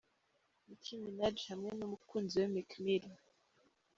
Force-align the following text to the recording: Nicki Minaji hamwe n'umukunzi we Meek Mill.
Nicki 0.65 0.93
Minaji 1.03 1.43
hamwe 1.51 1.69
n'umukunzi 1.77 2.33
we 2.41 2.47
Meek 2.53 2.71
Mill. 2.83 3.05